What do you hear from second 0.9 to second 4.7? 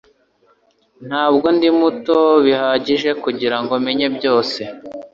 Ntabwo ndi muto bihagije kugirango menye byose.